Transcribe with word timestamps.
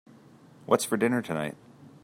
What's 0.65 0.83
for 0.83 0.97
dinner 0.97 1.21
tonight? 1.21 1.55